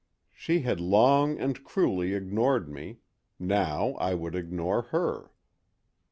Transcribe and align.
She 0.33 0.61
had 0.61 0.79
long 0.81 1.37
and 1.39 1.63
cruelly 1.63 2.15
ignored 2.15 2.67
me; 2.67 3.01
now 3.37 3.89
I 3.99 4.15
would 4.15 4.33
ignore 4.33 4.81
her. 4.81 5.29